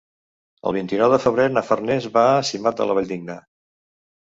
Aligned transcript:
El 0.69 0.75
vint-i-nou 0.77 1.11
de 1.17 1.21
febrer 1.27 1.47
na 1.59 1.65
Farners 1.69 2.11
va 2.19 2.27
a 2.33 2.43
Simat 2.51 2.85
de 2.85 2.93
la 2.93 3.01
Valldigna. 3.03 3.41